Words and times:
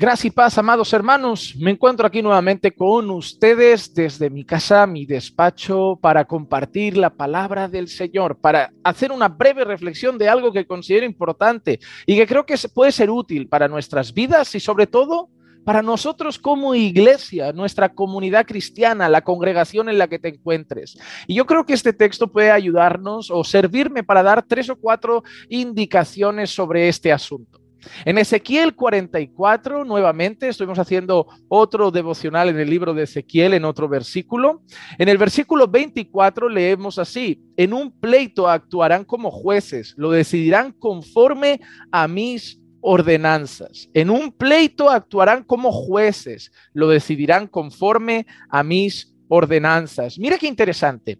Gracias 0.00 0.26
y 0.26 0.30
paz, 0.30 0.56
amados 0.56 0.92
hermanos. 0.92 1.56
Me 1.58 1.72
encuentro 1.72 2.06
aquí 2.06 2.22
nuevamente 2.22 2.70
con 2.70 3.10
ustedes 3.10 3.92
desde 3.92 4.30
mi 4.30 4.44
casa, 4.44 4.86
mi 4.86 5.06
despacho, 5.06 5.98
para 6.00 6.24
compartir 6.24 6.96
la 6.96 7.10
palabra 7.10 7.66
del 7.66 7.88
Señor, 7.88 8.38
para 8.38 8.72
hacer 8.84 9.10
una 9.10 9.26
breve 9.26 9.64
reflexión 9.64 10.16
de 10.16 10.28
algo 10.28 10.52
que 10.52 10.68
considero 10.68 11.04
importante 11.04 11.80
y 12.06 12.14
que 12.14 12.28
creo 12.28 12.46
que 12.46 12.54
puede 12.72 12.92
ser 12.92 13.10
útil 13.10 13.48
para 13.48 13.66
nuestras 13.66 14.14
vidas 14.14 14.54
y 14.54 14.60
sobre 14.60 14.86
todo 14.86 15.30
para 15.64 15.82
nosotros 15.82 16.38
como 16.38 16.76
iglesia, 16.76 17.52
nuestra 17.52 17.88
comunidad 17.88 18.46
cristiana, 18.46 19.08
la 19.08 19.22
congregación 19.22 19.88
en 19.88 19.98
la 19.98 20.06
que 20.06 20.20
te 20.20 20.28
encuentres. 20.28 20.96
Y 21.26 21.34
yo 21.34 21.44
creo 21.44 21.66
que 21.66 21.74
este 21.74 21.92
texto 21.92 22.30
puede 22.30 22.52
ayudarnos 22.52 23.32
o 23.32 23.42
servirme 23.42 24.04
para 24.04 24.22
dar 24.22 24.44
tres 24.44 24.70
o 24.70 24.76
cuatro 24.76 25.24
indicaciones 25.48 26.50
sobre 26.50 26.86
este 26.86 27.10
asunto. 27.10 27.58
En 28.04 28.18
Ezequiel 28.18 28.74
44, 28.74 29.84
nuevamente, 29.84 30.48
estuvimos 30.48 30.78
haciendo 30.78 31.26
otro 31.48 31.90
devocional 31.90 32.48
en 32.48 32.58
el 32.58 32.68
libro 32.68 32.94
de 32.94 33.04
Ezequiel, 33.04 33.54
en 33.54 33.64
otro 33.64 33.88
versículo. 33.88 34.62
En 34.98 35.08
el 35.08 35.18
versículo 35.18 35.68
24 35.68 36.48
leemos 36.48 36.98
así, 36.98 37.42
en 37.56 37.72
un 37.72 37.90
pleito 37.90 38.48
actuarán 38.48 39.04
como 39.04 39.30
jueces, 39.30 39.94
lo 39.96 40.10
decidirán 40.10 40.72
conforme 40.72 41.60
a 41.90 42.08
mis 42.08 42.60
ordenanzas. 42.80 43.88
En 43.94 44.10
un 44.10 44.32
pleito 44.32 44.90
actuarán 44.90 45.44
como 45.44 45.72
jueces, 45.72 46.52
lo 46.72 46.88
decidirán 46.88 47.46
conforme 47.46 48.26
a 48.48 48.62
mis 48.62 49.14
ordenanzas. 49.28 50.18
Mira 50.18 50.38
qué 50.38 50.46
interesante. 50.46 51.18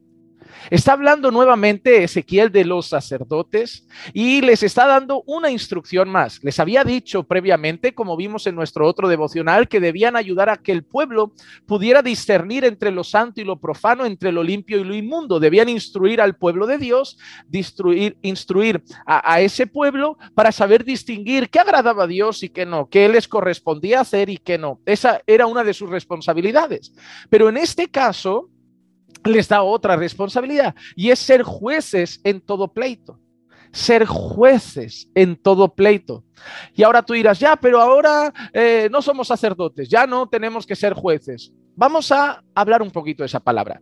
Está 0.71 0.93
hablando 0.93 1.31
nuevamente 1.31 2.05
Ezequiel 2.05 2.53
de 2.53 2.65
los 2.65 2.87
sacerdotes 2.87 3.87
y 4.13 4.41
les 4.43 4.63
está 4.63 4.87
dando 4.87 5.23
una 5.27 5.51
instrucción 5.51 6.09
más. 6.09 6.43
Les 6.43 6.61
había 6.61 6.85
dicho 6.85 7.25
previamente, 7.25 7.95
como 7.95 8.17
vimos 8.17 8.47
en 8.47 8.55
nuestro 8.55 8.87
otro 8.87 9.09
devocional, 9.09 9.69
que 9.69 9.81
debían 9.81 10.17
ayudar 10.17 10.51
a 10.51 10.57
que 10.57 10.73
el 10.73 10.85
pueblo 10.85 11.33
pudiera 11.67 12.03
discernir 12.03 12.65
entre 12.65 12.91
lo 12.91 13.05
santo 13.05 13.41
y 13.41 13.45
lo 13.45 13.57
profano, 13.57 14.05
entre 14.05 14.33
lo 14.33 14.43
limpio 14.43 14.79
y 14.79 14.85
lo 14.85 14.95
inmundo. 14.95 15.41
Debían 15.41 15.69
instruir 15.69 16.21
al 16.21 16.37
pueblo 16.37 16.67
de 16.67 16.79
Dios, 16.79 17.19
instruir 17.51 18.83
a, 19.07 19.41
ese 19.41 19.67
pueblo 19.67 20.19
para 20.35 20.53
saber 20.53 20.85
distinguir 20.85 21.49
qué 21.49 21.61
agradaba 21.61 22.05
a 22.05 22.07
Dios 22.07 22.43
y 22.43 22.49
qué 22.51 22.67
no, 22.67 22.89
qué 22.89 23.09
les 23.09 23.29
correspondía 23.29 24.01
hacer 24.01 24.29
y 24.29 24.39
qué 24.39 24.59
no. 24.59 24.81
Esa 24.87 25.23
era 25.27 25.47
una 25.47 25.65
de 25.65 25.75
sus 25.75 25.89
responsabilidades. 25.89 26.93
Pero 27.31 27.49
en 27.49 27.57
este 27.57 27.89
caso, 27.89 28.51
les 29.25 29.49
da 29.49 29.63
otra 29.63 29.97
responsabilidad 29.97 30.75
y 30.97 31.11
es 31.11 31.19
ser 31.19 31.43
jueces 31.43 32.21
en 32.25 32.41
todo 32.41 32.73
pleito. 32.73 33.21
Ser 33.71 34.07
jueces 34.07 35.11
en 35.15 35.37
todo 35.37 35.75
pleito. 35.75 36.25
Y 36.75 36.83
ahora 36.83 37.03
tú 37.03 37.13
dirás, 37.13 37.39
ya, 37.39 37.57
pero 37.57 37.81
ahora 37.81 38.33
eh, 38.53 38.89
no 38.91 39.03
somos 39.03 39.29
sacerdotes, 39.29 39.89
ya 39.89 40.07
no 40.07 40.27
tenemos 40.27 40.67
que 40.67 40.75
ser 40.75 40.95
jueces. 40.95 41.53
Vamos 41.77 42.11
a 42.11 42.43
hablar 42.55 42.83
un 42.83 42.91
poquito 42.91 43.23
de 43.23 43.27
esa 43.27 43.41
palabra. 43.41 43.81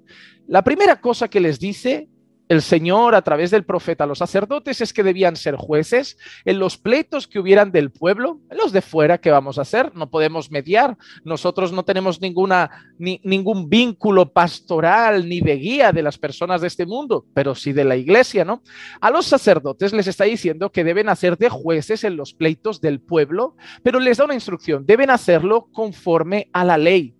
La 0.48 0.62
primera 0.62 1.00
cosa 1.00 1.28
que 1.28 1.40
les 1.40 1.58
dice 1.58 2.08
el 2.48 2.62
Señor 2.62 3.14
a 3.14 3.22
través 3.22 3.50
del 3.50 3.64
profeta 3.64 4.06
los 4.06 4.18
sacerdotes 4.18 4.80
es 4.80 4.92
que 4.92 5.02
debían 5.02 5.36
ser 5.36 5.56
jueces 5.56 6.16
en 6.44 6.58
los 6.58 6.78
pleitos 6.78 7.26
que 7.26 7.38
hubieran 7.38 7.72
del 7.72 7.90
pueblo, 7.90 8.40
los 8.50 8.72
de 8.72 8.82
fuera, 8.82 9.18
¿qué 9.18 9.30
vamos 9.30 9.58
a 9.58 9.62
hacer? 9.62 9.94
No 9.94 10.10
podemos 10.10 10.50
mediar, 10.50 10.96
nosotros 11.24 11.72
no 11.72 11.84
tenemos 11.84 12.20
ninguna, 12.20 12.92
ni, 12.98 13.20
ningún 13.24 13.68
vínculo 13.68 14.32
pastoral 14.32 15.28
ni 15.28 15.40
de 15.40 15.56
guía 15.56 15.92
de 15.92 16.02
las 16.02 16.18
personas 16.18 16.60
de 16.60 16.68
este 16.68 16.86
mundo, 16.86 17.26
pero 17.34 17.54
sí 17.54 17.72
de 17.72 17.84
la 17.84 17.96
iglesia, 17.96 18.44
¿no? 18.44 18.62
A 19.00 19.10
los 19.10 19.26
sacerdotes 19.26 19.92
les 19.92 20.06
está 20.06 20.24
diciendo 20.24 20.70
que 20.70 20.84
deben 20.84 21.08
hacer 21.08 21.36
de 21.36 21.48
jueces 21.48 22.04
en 22.04 22.16
los 22.16 22.32
pleitos 22.32 22.80
del 22.80 23.00
pueblo, 23.00 23.56
pero 23.82 23.98
les 23.98 24.18
da 24.18 24.24
una 24.24 24.34
instrucción, 24.34 24.86
deben 24.86 25.10
hacerlo 25.10 25.68
conforme 25.72 26.48
a 26.52 26.64
la 26.64 26.78
ley 26.78 27.15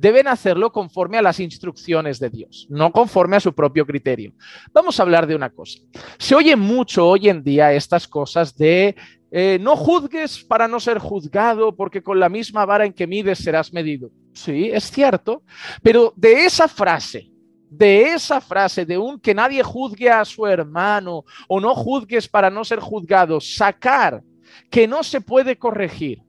deben 0.00 0.28
hacerlo 0.28 0.72
conforme 0.72 1.18
a 1.18 1.22
las 1.22 1.40
instrucciones 1.40 2.18
de 2.18 2.30
Dios, 2.30 2.66
no 2.70 2.90
conforme 2.90 3.36
a 3.36 3.40
su 3.40 3.52
propio 3.52 3.86
criterio. 3.86 4.32
Vamos 4.72 4.98
a 4.98 5.02
hablar 5.02 5.26
de 5.26 5.34
una 5.34 5.50
cosa. 5.50 5.78
Se 6.18 6.34
oye 6.34 6.56
mucho 6.56 7.06
hoy 7.06 7.28
en 7.28 7.42
día 7.42 7.72
estas 7.72 8.08
cosas 8.08 8.56
de 8.56 8.96
eh, 9.30 9.58
no 9.60 9.76
juzgues 9.76 10.42
para 10.42 10.66
no 10.66 10.80
ser 10.80 10.98
juzgado, 10.98 11.76
porque 11.76 12.02
con 12.02 12.18
la 12.18 12.28
misma 12.28 12.64
vara 12.64 12.86
en 12.86 12.92
que 12.92 13.06
mides 13.06 13.38
serás 13.38 13.72
medido. 13.72 14.10
Sí, 14.32 14.70
es 14.72 14.90
cierto, 14.90 15.42
pero 15.82 16.12
de 16.16 16.46
esa 16.46 16.66
frase, 16.66 17.30
de 17.68 18.14
esa 18.14 18.40
frase 18.40 18.86
de 18.86 18.96
un 18.96 19.20
que 19.20 19.34
nadie 19.34 19.62
juzgue 19.62 20.08
a 20.08 20.24
su 20.24 20.46
hermano 20.46 21.24
o 21.46 21.60
no 21.60 21.74
juzgues 21.74 22.26
para 22.26 22.50
no 22.50 22.64
ser 22.64 22.80
juzgado, 22.80 23.38
sacar 23.40 24.22
que 24.70 24.88
no 24.88 25.04
se 25.04 25.20
puede 25.20 25.58
corregir, 25.58 26.22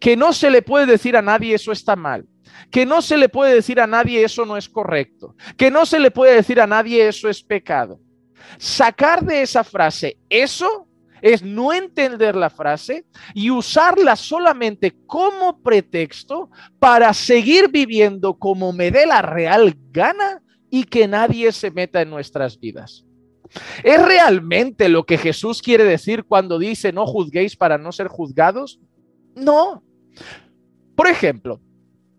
que 0.00 0.16
no 0.16 0.32
se 0.32 0.50
le 0.50 0.62
puede 0.62 0.86
decir 0.86 1.16
a 1.16 1.22
nadie 1.22 1.54
eso 1.54 1.72
está 1.72 1.96
mal, 1.96 2.26
que 2.70 2.86
no 2.86 3.02
se 3.02 3.16
le 3.16 3.28
puede 3.28 3.54
decir 3.54 3.80
a 3.80 3.86
nadie 3.86 4.24
eso 4.24 4.44
no 4.44 4.56
es 4.56 4.68
correcto, 4.68 5.34
que 5.56 5.70
no 5.70 5.86
se 5.86 6.00
le 6.00 6.10
puede 6.10 6.34
decir 6.34 6.60
a 6.60 6.66
nadie 6.66 7.06
eso 7.06 7.28
es 7.28 7.42
pecado. 7.42 8.00
Sacar 8.58 9.24
de 9.24 9.42
esa 9.42 9.64
frase 9.64 10.18
eso 10.28 10.86
es 11.22 11.42
no 11.42 11.72
entender 11.72 12.36
la 12.36 12.50
frase 12.50 13.04
y 13.34 13.50
usarla 13.50 14.16
solamente 14.16 14.94
como 15.06 15.60
pretexto 15.62 16.50
para 16.78 17.12
seguir 17.14 17.68
viviendo 17.70 18.34
como 18.34 18.72
me 18.72 18.90
dé 18.90 19.06
la 19.06 19.22
real 19.22 19.76
gana 19.90 20.42
y 20.70 20.84
que 20.84 21.08
nadie 21.08 21.52
se 21.52 21.70
meta 21.70 22.02
en 22.02 22.10
nuestras 22.10 22.58
vidas. 22.58 23.04
¿Es 23.82 24.04
realmente 24.04 24.88
lo 24.88 25.04
que 25.04 25.18
Jesús 25.18 25.62
quiere 25.62 25.84
decir 25.84 26.24
cuando 26.24 26.58
dice 26.58 26.92
no 26.92 27.06
juzguéis 27.06 27.56
para 27.56 27.78
no 27.78 27.92
ser 27.92 28.08
juzgados? 28.08 28.80
No. 29.36 29.82
Por 30.96 31.06
ejemplo, 31.06 31.60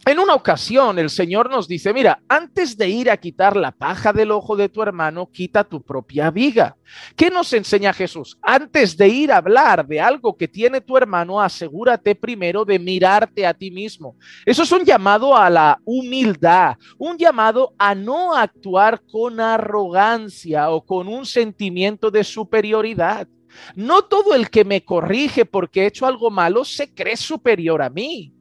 en 0.05 0.19
una 0.19 0.35
ocasión 0.35 0.99
el 0.99 1.09
Señor 1.09 1.49
nos 1.49 1.67
dice, 1.67 1.91
mira, 1.91 2.21
antes 2.29 2.77
de 2.77 2.87
ir 2.87 3.09
a 3.11 3.17
quitar 3.17 3.57
la 3.57 3.73
paja 3.73 4.13
del 4.13 4.31
ojo 4.31 4.55
de 4.55 4.69
tu 4.69 4.81
hermano, 4.81 5.29
quita 5.29 5.65
tu 5.65 5.81
propia 5.81 6.31
viga. 6.31 6.77
¿Qué 7.17 7.29
nos 7.29 7.51
enseña 7.51 7.91
Jesús? 7.91 8.37
Antes 8.41 8.95
de 8.95 9.09
ir 9.09 9.33
a 9.33 9.37
hablar 9.37 9.85
de 9.85 9.99
algo 9.99 10.37
que 10.37 10.47
tiene 10.47 10.79
tu 10.79 10.95
hermano, 10.95 11.41
asegúrate 11.41 12.15
primero 12.15 12.63
de 12.63 12.79
mirarte 12.79 13.45
a 13.45 13.53
ti 13.53 13.69
mismo. 13.69 14.15
Eso 14.45 14.63
es 14.63 14.71
un 14.71 14.85
llamado 14.85 15.35
a 15.35 15.49
la 15.49 15.77
humildad, 15.83 16.77
un 16.97 17.17
llamado 17.17 17.73
a 17.77 17.93
no 17.93 18.33
actuar 18.33 19.01
con 19.11 19.41
arrogancia 19.41 20.69
o 20.69 20.85
con 20.85 21.09
un 21.09 21.25
sentimiento 21.25 22.09
de 22.11 22.23
superioridad. 22.23 23.27
No 23.75 24.03
todo 24.03 24.35
el 24.35 24.49
que 24.49 24.65
me 24.65 24.83
corrige 24.83 25.45
porque 25.45 25.83
he 25.83 25.87
hecho 25.87 26.05
algo 26.05 26.29
malo 26.29 26.65
se 26.65 26.93
cree 26.93 27.17
superior 27.17 27.81
a 27.81 27.89
mí. 27.89 28.33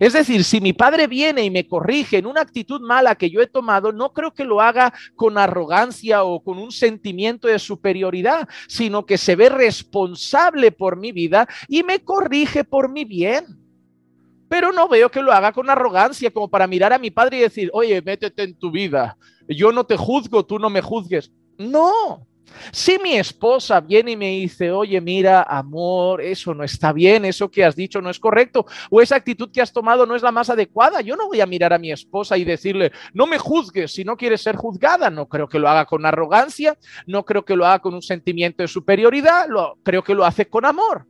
Es 0.00 0.12
decir, 0.12 0.44
si 0.44 0.60
mi 0.60 0.72
padre 0.72 1.06
viene 1.06 1.44
y 1.44 1.50
me 1.50 1.66
corrige 1.66 2.18
en 2.18 2.26
una 2.26 2.40
actitud 2.40 2.80
mala 2.80 3.16
que 3.16 3.30
yo 3.30 3.40
he 3.40 3.46
tomado, 3.46 3.92
no 3.92 4.12
creo 4.12 4.32
que 4.32 4.44
lo 4.44 4.60
haga 4.60 4.92
con 5.16 5.38
arrogancia 5.38 6.22
o 6.22 6.40
con 6.40 6.58
un 6.58 6.70
sentimiento 6.70 7.48
de 7.48 7.58
superioridad, 7.58 8.48
sino 8.68 9.04
que 9.06 9.18
se 9.18 9.34
ve 9.34 9.48
responsable 9.48 10.70
por 10.70 10.96
mi 10.96 11.10
vida 11.10 11.48
y 11.68 11.82
me 11.82 12.00
corrige 12.00 12.62
por 12.64 12.88
mi 12.88 13.04
bien. 13.04 13.44
Pero 14.48 14.72
no 14.72 14.88
veo 14.88 15.10
que 15.10 15.22
lo 15.22 15.32
haga 15.32 15.52
con 15.52 15.68
arrogancia, 15.68 16.30
como 16.30 16.48
para 16.48 16.66
mirar 16.66 16.92
a 16.92 16.98
mi 16.98 17.10
padre 17.10 17.38
y 17.38 17.40
decir, 17.40 17.70
oye, 17.72 18.00
métete 18.00 18.44
en 18.44 18.54
tu 18.58 18.70
vida, 18.70 19.18
yo 19.48 19.72
no 19.72 19.84
te 19.84 19.96
juzgo, 19.96 20.46
tú 20.46 20.58
no 20.58 20.70
me 20.70 20.80
juzgues. 20.80 21.32
No, 21.58 22.26
si 22.72 22.98
mi 22.98 23.14
esposa 23.14 23.80
viene 23.80 24.12
y 24.12 24.16
me 24.16 24.30
dice, 24.30 24.70
oye, 24.70 25.00
mira, 25.00 25.42
amor, 25.42 26.20
eso 26.20 26.54
no 26.54 26.64
está 26.64 26.92
bien, 26.92 27.24
eso 27.24 27.50
que 27.50 27.64
has 27.64 27.76
dicho 27.76 28.00
no 28.00 28.10
es 28.10 28.18
correcto, 28.18 28.66
o 28.90 29.00
esa 29.00 29.16
actitud 29.16 29.50
que 29.52 29.60
has 29.60 29.72
tomado 29.72 30.06
no 30.06 30.14
es 30.14 30.22
la 30.22 30.32
más 30.32 30.50
adecuada, 30.50 31.00
yo 31.00 31.16
no 31.16 31.28
voy 31.28 31.40
a 31.40 31.46
mirar 31.46 31.72
a 31.72 31.78
mi 31.78 31.92
esposa 31.92 32.36
y 32.36 32.44
decirle, 32.44 32.92
no 33.12 33.26
me 33.26 33.38
juzgues 33.38 33.92
si 33.92 34.04
no 34.04 34.16
quieres 34.16 34.42
ser 34.42 34.56
juzgada. 34.56 35.10
No 35.10 35.28
creo 35.28 35.48
que 35.48 35.58
lo 35.58 35.68
haga 35.68 35.86
con 35.86 36.04
arrogancia, 36.06 36.76
no 37.06 37.24
creo 37.24 37.44
que 37.44 37.56
lo 37.56 37.66
haga 37.66 37.80
con 37.80 37.94
un 37.94 38.02
sentimiento 38.02 38.62
de 38.62 38.68
superioridad, 38.68 39.48
lo, 39.48 39.78
creo 39.82 40.02
que 40.02 40.14
lo 40.14 40.24
hace 40.24 40.48
con 40.48 40.64
amor 40.64 41.06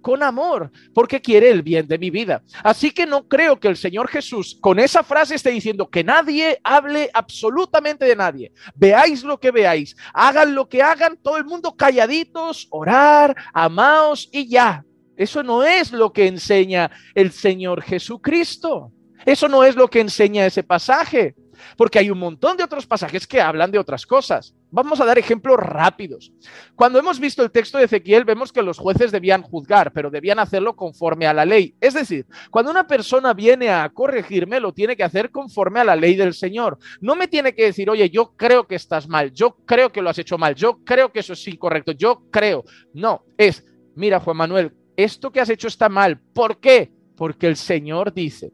con 0.00 0.22
amor, 0.22 0.70
porque 0.94 1.20
quiere 1.20 1.50
el 1.50 1.62
bien 1.62 1.86
de 1.86 1.98
mi 1.98 2.10
vida. 2.10 2.42
Así 2.62 2.90
que 2.90 3.06
no 3.06 3.26
creo 3.26 3.58
que 3.58 3.68
el 3.68 3.76
Señor 3.76 4.08
Jesús 4.08 4.58
con 4.60 4.78
esa 4.78 5.02
frase 5.02 5.34
esté 5.34 5.50
diciendo 5.50 5.88
que 5.88 6.04
nadie 6.04 6.58
hable 6.62 7.10
absolutamente 7.12 8.04
de 8.04 8.16
nadie. 8.16 8.52
Veáis 8.74 9.22
lo 9.22 9.38
que 9.38 9.50
veáis, 9.50 9.96
hagan 10.12 10.54
lo 10.54 10.68
que 10.68 10.82
hagan, 10.82 11.16
todo 11.16 11.36
el 11.36 11.44
mundo 11.44 11.76
calladitos, 11.76 12.66
orar, 12.70 13.34
amaos 13.52 14.28
y 14.32 14.48
ya. 14.48 14.84
Eso 15.16 15.42
no 15.42 15.62
es 15.62 15.92
lo 15.92 16.12
que 16.12 16.26
enseña 16.26 16.90
el 17.14 17.30
Señor 17.32 17.82
Jesucristo. 17.82 18.92
Eso 19.26 19.48
no 19.48 19.64
es 19.64 19.76
lo 19.76 19.88
que 19.88 20.00
enseña 20.00 20.46
ese 20.46 20.62
pasaje 20.62 21.34
porque 21.76 21.98
hay 21.98 22.10
un 22.10 22.18
montón 22.18 22.56
de 22.56 22.64
otros 22.64 22.86
pasajes 22.86 23.26
que 23.26 23.40
hablan 23.40 23.70
de 23.70 23.78
otras 23.78 24.06
cosas. 24.06 24.54
Vamos 24.70 25.00
a 25.00 25.04
dar 25.04 25.18
ejemplos 25.18 25.58
rápidos. 25.58 26.32
Cuando 26.76 26.98
hemos 26.98 27.18
visto 27.18 27.42
el 27.42 27.50
texto 27.50 27.78
de 27.78 27.84
Ezequiel, 27.84 28.24
vemos 28.24 28.52
que 28.52 28.62
los 28.62 28.78
jueces 28.78 29.10
debían 29.10 29.42
juzgar, 29.42 29.92
pero 29.92 30.10
debían 30.10 30.38
hacerlo 30.38 30.76
conforme 30.76 31.26
a 31.26 31.34
la 31.34 31.44
ley. 31.44 31.74
Es 31.80 31.94
decir, 31.94 32.26
cuando 32.50 32.70
una 32.70 32.86
persona 32.86 33.34
viene 33.34 33.70
a 33.70 33.88
corregirme, 33.88 34.60
lo 34.60 34.72
tiene 34.72 34.96
que 34.96 35.04
hacer 35.04 35.30
conforme 35.30 35.80
a 35.80 35.84
la 35.84 35.96
ley 35.96 36.14
del 36.14 36.34
Señor. 36.34 36.78
No 37.00 37.16
me 37.16 37.28
tiene 37.28 37.54
que 37.54 37.64
decir, 37.64 37.90
oye, 37.90 38.10
yo 38.10 38.34
creo 38.36 38.66
que 38.66 38.76
estás 38.76 39.08
mal, 39.08 39.32
yo 39.32 39.56
creo 39.66 39.90
que 39.90 40.02
lo 40.02 40.10
has 40.10 40.18
hecho 40.18 40.38
mal, 40.38 40.54
yo 40.54 40.78
creo 40.84 41.12
que 41.12 41.20
eso 41.20 41.32
es 41.32 41.48
incorrecto, 41.48 41.92
yo 41.92 42.22
creo. 42.30 42.64
No, 42.94 43.24
es, 43.36 43.64
mira, 43.94 44.20
Juan 44.20 44.36
Manuel, 44.36 44.72
esto 44.96 45.32
que 45.32 45.40
has 45.40 45.50
hecho 45.50 45.68
está 45.68 45.88
mal. 45.88 46.20
¿Por 46.32 46.60
qué? 46.60 46.92
Porque 47.16 47.46
el 47.46 47.56
Señor 47.56 48.12
dice, 48.12 48.52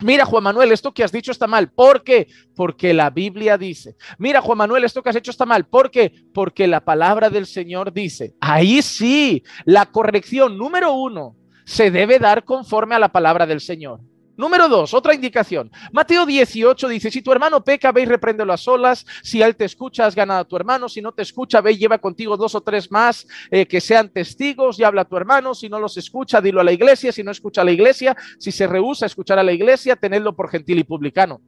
Mira, 0.00 0.26
Juan 0.26 0.44
Manuel, 0.44 0.72
esto 0.72 0.92
que 0.92 1.04
has 1.04 1.12
dicho 1.12 1.32
está 1.32 1.46
mal. 1.46 1.70
¿Por 1.70 2.02
qué? 2.02 2.28
Porque 2.54 2.92
la 2.92 3.10
Biblia 3.10 3.56
dice. 3.56 3.96
Mira, 4.18 4.40
Juan 4.40 4.58
Manuel, 4.58 4.84
esto 4.84 5.02
que 5.02 5.08
has 5.08 5.16
hecho 5.16 5.30
está 5.30 5.46
mal. 5.46 5.66
¿Por 5.66 5.90
qué? 5.90 6.12
Porque 6.34 6.66
la 6.66 6.84
palabra 6.84 7.30
del 7.30 7.46
Señor 7.46 7.92
dice. 7.92 8.34
Ahí 8.40 8.82
sí, 8.82 9.42
la 9.64 9.86
corrección 9.86 10.58
número 10.58 10.92
uno 10.92 11.36
se 11.64 11.90
debe 11.90 12.18
dar 12.18 12.44
conforme 12.44 12.94
a 12.94 12.98
la 12.98 13.10
palabra 13.10 13.46
del 13.46 13.60
Señor. 13.60 14.00
Número 14.36 14.68
dos, 14.68 14.92
otra 14.92 15.14
indicación. 15.14 15.70
Mateo 15.92 16.26
18 16.26 16.88
dice, 16.88 17.10
si 17.10 17.22
tu 17.22 17.32
hermano 17.32 17.64
peca, 17.64 17.90
ve 17.90 18.02
y 18.02 18.04
repréndelo 18.04 18.52
a 18.52 18.58
solas. 18.58 19.06
Si 19.22 19.40
él 19.40 19.56
te 19.56 19.64
escucha, 19.64 20.04
has 20.04 20.14
ganado 20.14 20.40
a 20.40 20.44
tu 20.44 20.56
hermano. 20.56 20.88
Si 20.88 21.00
no 21.00 21.12
te 21.12 21.22
escucha, 21.22 21.62
ve 21.62 21.72
y 21.72 21.78
lleva 21.78 21.98
contigo 21.98 22.36
dos 22.36 22.54
o 22.54 22.60
tres 22.60 22.90
más 22.90 23.26
eh, 23.50 23.66
que 23.66 23.80
sean 23.80 24.10
testigos 24.10 24.78
y 24.78 24.84
habla 24.84 25.02
a 25.02 25.04
tu 25.06 25.16
hermano. 25.16 25.54
Si 25.54 25.68
no 25.68 25.80
los 25.80 25.96
escucha, 25.96 26.40
dilo 26.40 26.60
a 26.60 26.64
la 26.64 26.72
iglesia. 26.72 27.12
Si 27.12 27.22
no 27.22 27.30
escucha 27.30 27.62
a 27.62 27.64
la 27.64 27.72
iglesia, 27.72 28.14
si 28.38 28.52
se 28.52 28.66
rehúsa 28.66 29.06
a 29.06 29.08
escuchar 29.08 29.38
a 29.38 29.42
la 29.42 29.52
iglesia, 29.52 29.96
tenedlo 29.96 30.36
por 30.36 30.50
gentil 30.50 30.78
y 30.78 30.84
publicano. 30.84 31.40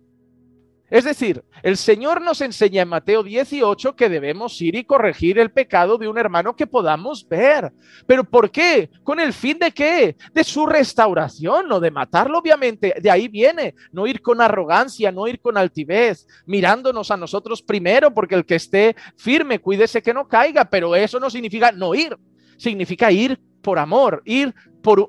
Es 0.90 1.04
decir, 1.04 1.44
el 1.62 1.76
Señor 1.76 2.22
nos 2.22 2.40
enseña 2.40 2.82
en 2.82 2.88
Mateo 2.88 3.22
18 3.22 3.94
que 3.94 4.08
debemos 4.08 4.60
ir 4.62 4.74
y 4.74 4.84
corregir 4.84 5.38
el 5.38 5.50
pecado 5.50 5.98
de 5.98 6.08
un 6.08 6.16
hermano 6.16 6.56
que 6.56 6.66
podamos 6.66 7.28
ver. 7.28 7.72
¿Pero 8.06 8.24
por 8.24 8.50
qué? 8.50 8.88
¿Con 9.04 9.20
el 9.20 9.34
fin 9.34 9.58
de 9.58 9.70
qué? 9.70 10.16
De 10.32 10.44
su 10.44 10.64
restauración, 10.64 11.68
no 11.68 11.78
de 11.78 11.90
matarlo, 11.90 12.38
obviamente. 12.38 12.94
De 13.02 13.10
ahí 13.10 13.28
viene. 13.28 13.74
No 13.92 14.06
ir 14.06 14.22
con 14.22 14.40
arrogancia, 14.40 15.12
no 15.12 15.28
ir 15.28 15.40
con 15.40 15.58
altivez, 15.58 16.26
mirándonos 16.46 17.10
a 17.10 17.18
nosotros 17.18 17.60
primero, 17.60 18.14
porque 18.14 18.34
el 18.34 18.46
que 18.46 18.54
esté 18.54 18.96
firme, 19.16 19.58
cuídese 19.58 20.00
que 20.00 20.14
no 20.14 20.26
caiga, 20.26 20.64
pero 20.64 20.96
eso 20.96 21.20
no 21.20 21.28
significa 21.28 21.70
no 21.70 21.94
ir. 21.94 22.16
Significa 22.56 23.12
ir 23.12 23.38
por 23.62 23.78
amor, 23.78 24.22
ir 24.24 24.54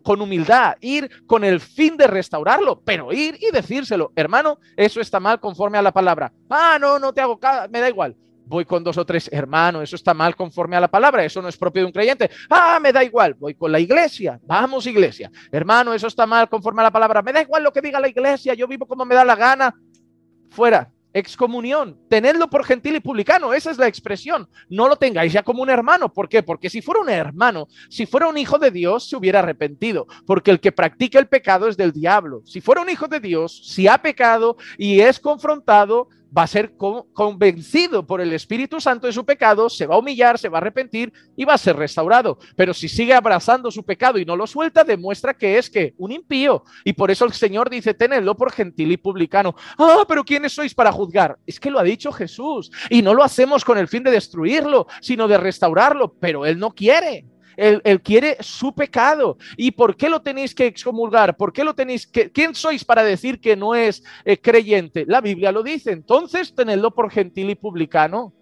con 0.04 0.22
humildad, 0.22 0.75
ir 0.81 1.10
con 1.25 1.44
el 1.44 1.60
fin 1.60 1.96
de 1.96 2.07
restaurarlo, 2.07 2.81
pero 2.84 3.13
ir 3.13 3.38
y 3.40 3.51
decírselo, 3.51 4.12
hermano, 4.16 4.60
eso 4.75 5.00
está 5.00 5.19
mal 5.19 5.40
conforme 5.40 5.78
a 5.78 5.81
la 5.81 5.94
palabra. 5.94 6.31
Ah, 6.50 6.78
no, 6.80 7.00
no 7.00 7.13
te 7.13 7.22
hago 7.22 7.40
caso, 7.40 7.69
me 7.69 7.80
da 7.80 7.90
igual. 7.90 8.16
Voy 8.46 8.66
con 8.66 8.84
dos 8.84 8.98
o 8.98 9.06
tres, 9.06 9.30
hermano, 9.31 9.81
eso 9.81 9.96
está 9.96 10.13
mal 10.13 10.36
conforme 10.36 10.75
a 10.75 10.80
la 10.80 10.88
palabra, 10.88 11.24
eso 11.24 11.42
no 11.42 11.48
es 11.48 11.56
propio 11.56 11.84
de 11.84 11.86
un 11.86 11.92
creyente. 11.92 12.31
Ah, 12.50 12.80
me 12.81 12.92
da 12.92 13.04
igual, 13.04 13.36
voy 13.36 13.54
con 13.54 13.72
la 13.72 13.80
iglesia, 13.80 14.40
vamos 14.44 14.88
iglesia. 14.88 15.31
Hermano, 15.51 15.94
eso 15.94 16.07
está 16.07 16.25
mal 16.25 16.50
conforme 16.50 16.81
a 16.81 16.86
la 16.86 16.92
palabra, 16.92 17.22
me 17.22 17.31
da 17.31 17.42
igual 17.42 17.63
lo 17.63 17.72
que 17.72 17.81
diga 17.81 18.00
la 18.00 18.07
iglesia, 18.07 18.56
yo 18.56 18.68
vivo 18.68 18.88
como 18.88 19.06
me 19.06 19.13
da 19.13 19.24
la 19.24 19.36
gana. 19.36 19.75
Fuera, 20.50 20.92
excomunión, 21.13 21.97
tenedlo 22.09 22.50
por 22.50 22.63
gentil 22.63 22.95
y 22.95 23.00
publicano, 23.00 23.53
esa 23.53 23.71
es 23.71 23.77
la 23.77 23.88
expresión. 23.88 24.47
No 24.69 24.88
lo 24.88 24.95
tengáis 24.95 25.33
ya 25.33 25.44
como 25.44 25.63
un 25.63 25.69
hermano. 25.69 26.13
¿Por 26.13 26.29
qué? 26.29 26.44
Porque 26.44 26.69
si 26.69 26.81
fuera 26.81 27.01
un 27.01 27.09
hermano, 27.09 27.67
si 27.89 28.06
fuera 28.06 28.27
un 28.27 28.38
hijo 28.38 28.59
de 28.59 28.71
Dios, 28.71 29.09
se 29.09 29.15
hubiera 29.15 29.39
arrepentido, 29.39 30.07
porque 30.25 30.51
el 30.51 30.59
que 30.59 30.71
practica 30.71 31.19
el 31.19 31.27
pecado 31.27 31.67
es 31.67 31.77
del 31.77 31.91
diablo. 31.91 32.41
Si 32.45 32.61
fuera 32.61 32.81
un 32.81 32.89
hijo 32.89 33.07
de 33.07 33.19
Dios, 33.19 33.61
si 33.65 33.88
ha 33.88 33.97
pecado 33.97 34.57
y 34.77 35.01
es 35.01 35.19
confrontado, 35.19 36.09
va 36.35 36.43
a 36.43 36.47
ser 36.47 36.73
convencido 36.77 38.05
por 38.05 38.21
el 38.21 38.33
Espíritu 38.33 38.79
Santo 38.79 39.07
de 39.07 39.13
su 39.13 39.25
pecado, 39.25 39.69
se 39.69 39.85
va 39.85 39.95
a 39.95 39.99
humillar, 39.99 40.37
se 40.37 40.49
va 40.49 40.57
a 40.57 40.61
arrepentir 40.61 41.11
y 41.35 41.45
va 41.45 41.53
a 41.53 41.57
ser 41.57 41.75
restaurado. 41.75 42.37
Pero 42.55 42.73
si 42.73 42.87
sigue 42.87 43.13
abrazando 43.13 43.71
su 43.71 43.83
pecado 43.83 44.19
y 44.19 44.25
no 44.25 44.35
lo 44.35 44.47
suelta, 44.47 44.83
demuestra 44.83 45.33
que 45.33 45.57
es 45.57 45.69
que 45.69 45.93
un 45.97 46.11
impío. 46.11 46.63
Y 46.83 46.93
por 46.93 47.11
eso 47.11 47.25
el 47.25 47.33
Señor 47.33 47.69
dice, 47.69 47.93
tenedlo 47.93 48.35
por 48.35 48.51
gentil 48.51 48.91
y 48.91 48.97
publicano. 48.97 49.55
Ah, 49.77 50.05
pero 50.07 50.23
¿quiénes 50.23 50.53
sois 50.53 50.73
para 50.73 50.91
juzgar? 50.91 51.37
Es 51.45 51.59
que 51.59 51.71
lo 51.71 51.79
ha 51.79 51.83
dicho 51.83 52.11
Jesús. 52.11 52.71
Y 52.89 53.01
no 53.01 53.13
lo 53.13 53.23
hacemos 53.23 53.65
con 53.65 53.77
el 53.77 53.87
fin 53.87 54.03
de 54.03 54.11
destruirlo, 54.11 54.87
sino 55.01 55.27
de 55.27 55.37
restaurarlo, 55.37 56.13
pero 56.19 56.45
Él 56.45 56.59
no 56.59 56.71
quiere. 56.71 57.25
Él, 57.59 58.01
quiere 58.01 58.38
su 58.39 58.73
pecado. 58.73 59.38
¿Y 59.57 59.71
por 59.71 59.95
qué 59.95 60.09
lo 60.09 60.21
tenéis 60.21 60.56
que 60.56 60.65
excomulgar? 60.65 61.35
¿Por 61.35 61.51
qué 61.51 61.63
lo 61.63 61.73
tenéis 61.73 62.07
que... 62.07 62.31
¿Quién 62.31 62.56
sois 62.56 62.85
para 62.85 63.03
decir 63.03 63.39
que 63.39 63.56
no 63.56 63.75
es 63.75 64.03
eh, 64.25 64.38
creyente? 64.39 65.06
La 65.07 65.21
Biblia 65.21 65.51
lo 65.51 65.61
dice. 65.61 65.91
Entonces, 65.91 66.56
tenedlo 66.56 66.91
por 66.91 67.11
gentil 67.11 67.50
y 67.50 67.56
publicano. 67.56 68.33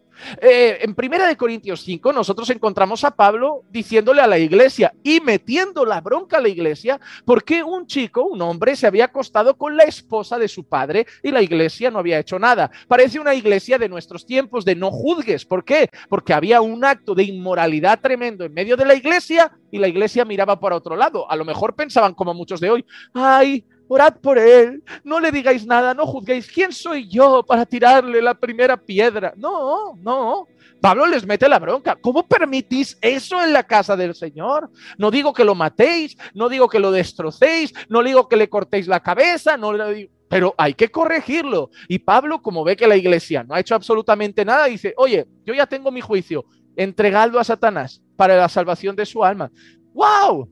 Eh, 0.42 0.80
en 0.82 0.96
Primera 0.96 1.28
de 1.28 1.38
Corintios 1.38 1.82
5 1.82 2.14
nosotros 2.14 2.50
encontramos 2.50 3.04
a 3.04 3.12
Pablo 3.12 3.64
diciéndole 3.70 4.22
a 4.22 4.28
la 4.28 4.38
iglesia 4.38 4.94
y 5.04 5.20
metiendo 5.22 5.86
la 5.86 6.02
bronca 6.02 6.38
a 6.38 6.42
la 6.42 6.50
iglesia 6.50 7.00
porque 7.26 7.64
un 7.64 7.88
chico, 7.88 8.24
un 8.24 8.42
hombre, 8.42 8.76
se 8.76 8.88
había 8.88 9.06
acostado 9.06 9.58
con 9.58 9.78
la 9.78 9.84
esposa 9.84 10.38
de 10.38 10.48
su 10.48 10.64
padre 10.64 11.06
y 11.24 11.32
la 11.32 11.42
iglesia 11.42 11.92
no 11.92 12.00
había 12.00 12.20
hecho 12.20 12.40
nada. 12.40 12.70
Parece 12.88 13.20
una 13.20 13.36
iglesia 13.36 13.78
de 13.78 13.90
nuestros 13.90 14.26
tiempos 14.26 14.66
de 14.66 14.76
no 14.76 14.92
juzgues. 14.92 15.46
¿Por 15.46 15.64
qué? 15.64 15.90
Porque 16.10 16.34
había 16.34 16.62
un 16.62 16.84
acto 16.84 17.16
de 17.16 17.24
inmoralidad 17.24 18.00
tremendo 18.00 18.46
en 18.46 18.54
medio 18.54 18.78
de 18.78 18.86
la 18.86 18.96
iglesia 18.96 19.52
y 19.72 19.78
la 19.78 19.88
iglesia 19.88 20.26
miraba 20.26 20.60
por 20.60 20.74
otro 20.74 20.96
lado. 20.96 21.30
A 21.30 21.36
lo 21.36 21.46
mejor 21.46 21.76
pensaban 21.76 22.14
como 22.14 22.34
muchos 22.34 22.60
de 22.60 22.70
hoy, 22.70 22.86
ay, 23.14 23.66
orad 23.88 24.16
por 24.18 24.38
él, 24.38 24.84
no 25.04 25.20
le 25.20 25.32
digáis 25.32 25.66
nada, 25.66 25.94
no 25.94 26.06
juzguéis, 26.06 26.52
¿quién 26.52 26.72
soy 26.72 27.08
yo 27.08 27.44
para 27.44 27.66
tirarle 27.66 28.22
la 28.22 28.34
primera 28.34 28.78
piedra? 28.78 29.34
No, 29.38 29.96
no. 29.98 30.48
Pablo 30.82 31.08
les 31.08 31.26
mete 31.26 31.50
la 31.50 31.60
bronca. 31.60 31.98
¿Cómo 32.00 32.28
permitís 32.28 32.98
eso 33.02 33.44
en 33.44 33.52
la 33.52 33.64
casa 33.64 33.96
del 33.96 34.14
Señor? 34.14 34.70
No 34.98 35.10
digo 35.10 35.34
que 35.34 35.44
lo 35.44 35.56
matéis, 35.56 36.16
no 36.34 36.50
digo 36.50 36.70
que 36.70 36.80
lo 36.80 36.92
destrocéis, 36.92 37.74
no 37.90 38.04
digo 38.04 38.28
que 38.28 38.38
le 38.38 38.50
cortéis 38.50 38.88
la 38.88 39.00
cabeza, 39.00 39.58
no 39.58 39.74
le 39.74 39.94
digo, 39.94 40.12
pero 40.30 40.54
hay 40.58 40.74
que 40.74 40.90
corregirlo. 40.90 41.72
Y 41.88 42.00
Pablo, 42.00 42.42
como 42.42 42.64
ve 42.64 42.76
que 42.76 42.88
la 42.88 42.96
iglesia 42.96 43.44
no 43.44 43.56
ha 43.56 43.60
hecho 43.60 43.76
absolutamente 43.76 44.46
nada, 44.46 44.66
dice, 44.66 44.94
oye, 44.98 45.26
yo 45.46 45.54
ya 45.54 45.66
tengo 45.66 45.92
mi 45.92 46.02
juicio, 46.02 46.46
entregado 46.76 47.40
a 47.40 47.44
Satanás 47.44 48.02
para 48.16 48.38
la 48.38 48.50
salvación 48.50 48.96
de 48.96 49.06
su 49.06 49.24
alma. 49.24 49.52
¡Wow! 49.94 50.50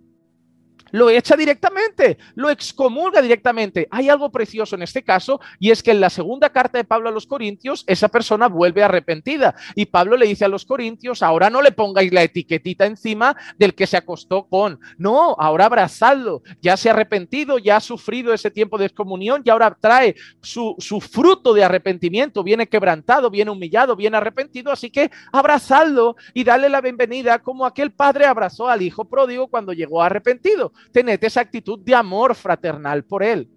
Lo 0.95 1.09
echa 1.09 1.35
directamente, 1.35 2.17
lo 2.35 2.49
excomulga 2.49 3.21
directamente. 3.21 3.85
Hay 3.91 4.07
algo 4.07 4.31
precioso 4.31 4.75
en 4.75 4.81
este 4.81 5.03
caso 5.03 5.41
y 5.59 5.71
es 5.71 5.83
que 5.83 5.91
en 5.91 5.99
la 5.99 6.09
segunda 6.09 6.49
carta 6.51 6.77
de 6.77 6.85
Pablo 6.85 7.09
a 7.09 7.11
los 7.11 7.27
Corintios, 7.27 7.83
esa 7.85 8.07
persona 8.07 8.47
vuelve 8.47 8.81
arrepentida 8.81 9.55
y 9.75 9.87
Pablo 9.87 10.15
le 10.15 10.25
dice 10.25 10.45
a 10.45 10.47
los 10.47 10.65
Corintios, 10.65 11.21
ahora 11.21 11.49
no 11.49 11.61
le 11.61 11.73
pongáis 11.73 12.13
la 12.13 12.23
etiquetita 12.23 12.85
encima 12.85 13.35
del 13.57 13.75
que 13.75 13.87
se 13.87 13.97
acostó 13.97 14.47
con, 14.47 14.79
no, 14.97 15.35
ahora 15.37 15.65
abrazadlo, 15.65 16.43
ya 16.61 16.77
se 16.77 16.87
ha 16.87 16.93
arrepentido, 16.93 17.57
ya 17.57 17.75
ha 17.75 17.81
sufrido 17.81 18.33
ese 18.33 18.49
tiempo 18.49 18.77
de 18.77 18.85
excomunión 18.85 19.41
y 19.43 19.49
ahora 19.49 19.77
trae 19.77 20.15
su, 20.41 20.75
su 20.79 21.01
fruto 21.01 21.53
de 21.53 21.65
arrepentimiento, 21.65 22.41
viene 22.41 22.67
quebrantado, 22.67 23.29
viene 23.29 23.51
humillado, 23.51 23.97
viene 23.97 24.15
arrepentido, 24.15 24.71
así 24.71 24.89
que 24.89 25.11
abrazadlo 25.33 26.15
y 26.33 26.45
dale 26.45 26.69
la 26.69 26.79
bienvenida 26.79 27.39
como 27.39 27.65
aquel 27.65 27.91
padre 27.91 28.25
abrazó 28.25 28.69
al 28.69 28.81
hijo 28.81 29.03
pródigo 29.03 29.47
cuando 29.47 29.73
llegó 29.73 30.01
arrepentido 30.01 30.71
tened 30.91 31.23
esa 31.23 31.41
actitud 31.41 31.79
de 31.79 31.95
amor 31.95 32.35
fraternal 32.35 33.03
por 33.03 33.23
él. 33.23 33.49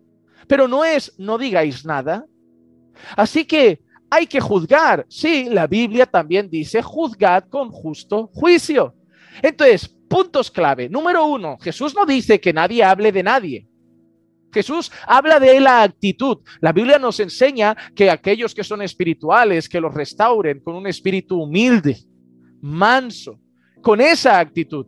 Pero 0.47 0.69
no 0.69 0.85
es 0.85 1.15
no 1.19 1.39
digáis 1.39 1.85
nada. 1.85 2.27
Así 3.17 3.45
que 3.45 3.81
hay 4.11 4.27
que 4.27 4.41
juzgar. 4.41 5.07
Sí, 5.09 5.49
la 5.51 5.67
Biblia 5.67 6.07
también 6.07 6.49
dice 6.49 6.83
juzgad 6.83 7.45
con 7.45 7.71
justo 7.71 8.31
juicio. 8.33 8.95
Entonces, 9.43 9.89
puntos 10.09 10.51
clave. 10.51 10.89
Número 10.89 11.27
uno, 11.27 11.59
Jesús 11.61 11.95
no 11.95 12.07
dice 12.07 12.41
que 12.41 12.53
nadie 12.53 12.83
hable 12.83 13.13
de 13.13 13.23
nadie. 13.23 13.69
Jesús 14.53 14.91
habla 15.07 15.39
de 15.39 15.61
la 15.61 15.83
actitud. 15.83 16.39
La 16.61 16.73
Biblia 16.73 16.99
nos 16.99 17.21
enseña 17.21 17.77
que 17.95 18.11
aquellos 18.11 18.55
que 18.55 18.65
son 18.65 18.83
espirituales, 18.83 19.69
que 19.69 19.81
los 19.81 19.93
restauren 19.93 20.61
con 20.61 20.75
un 20.75 20.87
espíritu 20.87 21.43
humilde, 21.43 21.99
manso, 22.63 23.39
con 23.83 24.01
esa 24.01 24.39
actitud. 24.39 24.87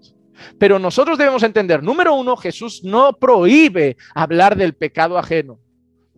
Pero 0.58 0.78
nosotros 0.78 1.18
debemos 1.18 1.42
entender, 1.42 1.82
número 1.82 2.14
uno, 2.14 2.36
Jesús 2.36 2.82
no 2.84 3.12
prohíbe 3.12 3.96
hablar 4.14 4.56
del 4.56 4.74
pecado 4.74 5.18
ajeno. 5.18 5.58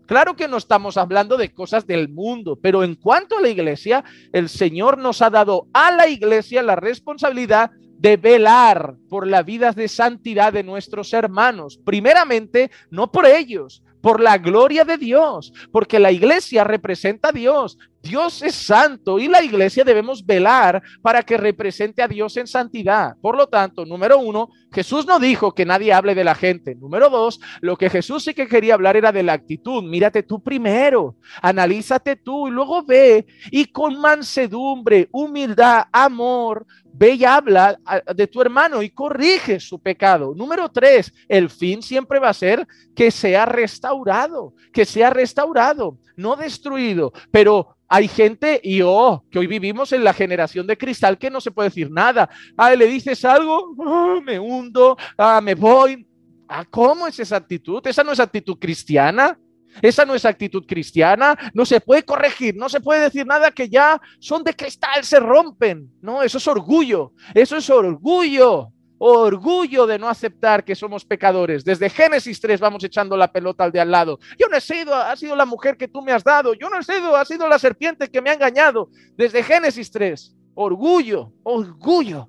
Claro 0.07 0.37
que 0.37 0.49
no 0.49 0.57
estamos 0.57 0.97
hablando 0.97 1.37
de 1.37 1.52
cosas 1.52 1.87
del 1.87 2.09
mundo, 2.09 2.59
pero 2.61 2.85
en 2.85 2.97
cuanto 2.97 3.38
a 3.38 3.40
la 3.40 3.49
iglesia, 3.49 4.04
el 4.33 4.49
Señor 4.49 4.99
nos 4.99 5.23
ha 5.23 5.31
dado 5.31 5.69
a 5.73 5.90
la 5.90 6.09
iglesia 6.09 6.62
la 6.62 6.76
responsabilidad 6.76 7.71
de 7.99 8.16
velar 8.16 8.97
por 9.09 9.28
la 9.28 9.42
vida 9.42 9.71
de 9.71 9.87
santidad 9.87 10.52
de 10.52 10.64
nuestros 10.64 11.12
hermanos. 11.12 11.78
Primeramente, 11.85 12.71
no 12.90 13.12
por 13.12 13.26
ellos, 13.26 13.83
por 14.02 14.21
la 14.21 14.38
gloria 14.38 14.85
de 14.85 14.99
Dios, 14.99 15.52
porque 15.71 16.00
la 16.00 16.11
iglesia 16.11 16.64
representa 16.64 17.28
a 17.28 17.33
Dios. 17.33 17.78
Dios 18.03 18.43
es 18.43 18.57
santo 18.57 19.21
y 19.21 19.29
la 19.29 19.43
iglesia 19.43 19.85
debemos 19.85 20.27
velar 20.27 20.83
para 21.01 21.23
que 21.23 21.37
represente 21.37 22.03
a 22.03 22.09
Dios 22.09 22.37
en 22.37 22.49
santidad. 22.49 23.15
Por 23.21 23.37
lo 23.37 23.47
tanto, 23.47 23.87
número 23.87 24.19
uno, 24.19 24.51
Jesús 24.73 25.07
no 25.07 25.21
dijo 25.21 25.55
que 25.55 25.65
nadie 25.65 25.93
hable 25.93 26.15
de 26.15 26.25
la 26.25 26.35
gente. 26.35 26.75
Número 26.75 27.09
dos, 27.09 27.41
lo 27.61 27.77
que 27.77 27.89
Jesús 27.89 28.25
sí 28.25 28.35
que 28.35 28.49
quería 28.49 28.75
hablar 28.75 28.97
era 28.97 29.13
de 29.13 29.23
la 29.23 29.35
actitud. 29.35 29.85
Mírate 29.85 30.25
tú 30.25 30.43
primero, 30.43 31.17
analízate 31.41 32.17
tú 32.17 32.49
y 32.49 32.51
luego 32.51 32.83
ve 32.83 33.25
y 33.53 33.67
con 33.67 34.01
mansedumbre, 34.01 35.09
humildad, 35.13 35.85
amor, 35.93 36.67
ve 36.93 37.15
y 37.15 37.25
habla 37.25 37.79
de 38.15 38.27
tu 38.27 38.41
hermano 38.41 38.83
y 38.83 38.91
corrige 38.91 39.61
su 39.61 39.81
pecado. 39.81 40.35
Número 40.37 40.69
tres, 40.69 41.13
el 41.29 41.51
fin 41.51 41.83
siempre 41.83 42.19
va 42.19 42.31
a 42.31 42.35
ser 42.35 42.67
que 42.95 43.11
sea 43.11 43.47
restaurado, 43.47 44.55
que 44.73 44.85
sea 44.85 45.11
restaurado, 45.11 45.99
no 46.17 46.37
destruido, 46.37 47.13
pero 47.31 47.77
hay 47.95 48.09
gente, 48.09 48.59
y 48.65 48.81
oh, 48.81 49.23
que 49.31 49.39
hoy 49.39 49.47
vivimos 49.47 49.93
en 49.93 50.03
la 50.03 50.15
generación 50.15 50.67
de 50.67 50.79
cristal 50.79 51.19
que 51.19 51.29
no 51.29 51.43
se 51.43 51.51
puede 51.51 51.69
decir 51.69 51.91
nada. 51.91 52.31
Ah, 52.57 52.75
le 52.75 52.87
dices 52.87 53.23
algo, 53.23 53.77
ah, 53.87 54.19
me 54.25 54.39
hundo, 54.39 54.97
ah, 55.19 55.43
me 55.43 55.55
voy. 55.55 56.07
Ah, 56.49 56.65
¿cómo 56.65 57.07
es 57.07 57.21
esa 57.21 57.37
actitud? 57.37 57.87
Esa 57.87 58.03
no 58.03 58.13
es 58.13 58.19
actitud 58.19 58.57
cristiana. 58.59 59.39
Esa 59.83 60.07
no 60.07 60.15
es 60.15 60.25
actitud 60.25 60.65
cristiana. 60.67 61.37
No 61.53 61.67
se 61.67 61.83
puede 61.83 62.03
corregir, 62.03 62.57
no 62.57 62.71
se 62.71 62.81
puede 62.81 63.03
decir 63.03 63.27
nada 63.27 63.51
que 63.51 63.69
ya 63.69 64.01
son 64.19 64.43
de 64.43 64.55
cristal, 64.55 65.05
se 65.05 65.21
rompen. 65.21 65.91
No, 66.01 66.23
eso 66.23 66.39
es 66.39 66.49
orgullo. 66.49 67.13
Eso 67.35 67.59
es 67.59 67.69
orgullo. 67.69 68.73
Orgullo 69.05 69.85
de 69.85 69.99
no 69.99 70.09
aceptar 70.09 70.63
que 70.63 70.77
somos 70.77 71.05
pecadores. 71.05 71.65
Desde 71.65 71.91
Génesis 71.91 72.41
3 72.41 72.61
vamos 72.61 72.85
echando 72.85 73.17
la 73.17 73.33
pelota 73.33 73.65
al 73.65 73.73
de 73.73 73.81
al 73.81 73.91
lado. 73.91 74.21
Yo 74.39 74.47
no 74.47 74.57
he 74.57 74.61
sido, 74.61 74.95
ha 74.95 75.17
sido 75.17 75.35
la 75.35 75.45
mujer 75.45 75.77
que 75.77 75.89
tú 75.89 76.03
me 76.03 76.13
has 76.13 76.23
dado. 76.23 76.55
Yo 76.55 76.71
no 76.71 76.79
he 76.79 76.85
sido, 76.85 77.17
ha 77.17 77.25
sido 77.25 77.49
la 77.49 77.59
serpiente 77.59 78.09
que 78.09 78.23
me 78.23 78.31
ha 78.31 78.35
engañado. 78.35 78.91
Desde 79.17 79.43
Génesis 79.43 79.91
3. 79.91 80.37
Orgullo, 80.55 81.33
orgullo. 81.43 82.29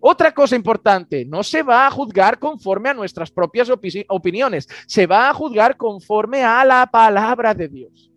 Otra 0.00 0.34
cosa 0.34 0.56
importante, 0.56 1.24
no 1.24 1.44
se 1.44 1.62
va 1.62 1.86
a 1.86 1.90
juzgar 1.92 2.40
conforme 2.40 2.88
a 2.88 2.94
nuestras 2.94 3.30
propias 3.30 3.70
opiniones, 4.08 4.66
se 4.88 5.06
va 5.06 5.30
a 5.30 5.34
juzgar 5.34 5.76
conforme 5.76 6.42
a 6.42 6.64
la 6.64 6.88
palabra 6.90 7.54
de 7.54 7.68
Dios. 7.68 8.10